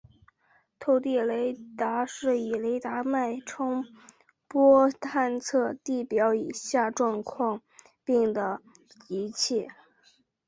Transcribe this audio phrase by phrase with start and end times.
[0.79, 3.85] 透地雷达是以雷达脉冲
[4.47, 7.61] 波探测地表以下状况
[8.03, 8.63] 并的
[9.09, 9.67] 仪器。